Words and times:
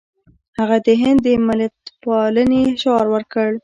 هغه 0.59 0.77
د 0.85 0.87
هند 1.03 1.25
ملتپالنې 1.47 2.63
شعار 2.81 3.07
ورکړ. 3.15 3.49